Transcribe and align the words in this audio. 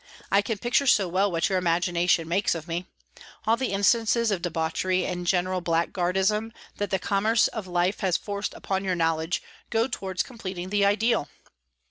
I 0.31 0.41
can 0.41 0.57
picture 0.57 0.87
so 0.87 1.07
well 1.07 1.31
what 1.31 1.47
your 1.47 1.59
imagination 1.59 2.27
makes 2.27 2.55
of 2.55 2.67
me. 2.67 2.87
All 3.45 3.55
the 3.55 3.71
instances 3.71 4.31
of 4.31 4.41
debauchery 4.41 5.05
and 5.05 5.27
general 5.27 5.61
blackguardism 5.61 6.51
that 6.77 6.89
the 6.89 6.97
commerce 6.97 7.47
of 7.49 7.67
life 7.67 7.99
has 7.99 8.17
forced 8.17 8.55
upon 8.55 8.83
your 8.83 8.95
knowledge 8.95 9.43
go 9.69 9.85
towards 9.87 10.23
completing 10.23 10.69
the 10.71 10.83
ideal. 10.83 11.29